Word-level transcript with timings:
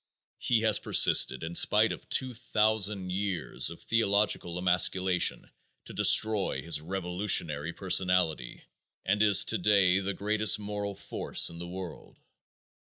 He 0.39 0.61
has 0.61 0.79
persisted 0.79 1.43
in 1.43 1.53
spite 1.53 1.91
of 1.91 2.09
two 2.09 2.33
thousand 2.33 3.11
years 3.11 3.69
of 3.69 3.83
theological 3.83 4.57
emasculation 4.57 5.51
to 5.85 5.93
destroy 5.93 6.63
his 6.63 6.81
revolutionary 6.81 7.71
personality, 7.71 8.63
and 9.05 9.21
is 9.21 9.45
today 9.45 9.99
the 9.99 10.15
greatest 10.15 10.57
moral 10.57 10.95
force 10.95 11.51
in 11.51 11.59
the 11.59 11.67
world. 11.67 12.17